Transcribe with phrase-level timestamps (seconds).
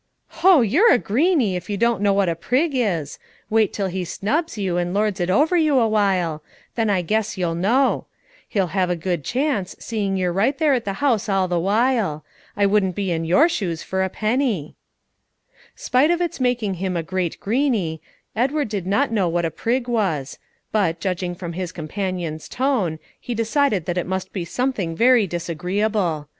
[0.39, 0.61] "Ho!
[0.61, 3.19] you're a greeney, if you don't know what a prig is.
[3.51, 6.41] Wait till he snubs you and lords it over you awhile;
[6.73, 8.07] then I guess you'll know.
[8.47, 12.25] He'll have a good chance, seeing you're right there at the house all the while.
[12.57, 14.75] I wouldn't be in your shoes for a penny."
[15.75, 17.99] Spite of its making him a great greeney,
[18.35, 20.39] Edward did not know what a prig was;
[20.71, 26.27] but, judging from his companion's tone, he decided that it must be something very disagreeable.